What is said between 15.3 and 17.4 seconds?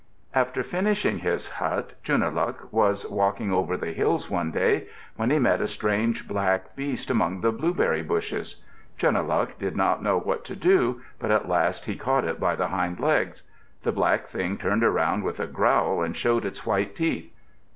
a growl and showed its white teeth.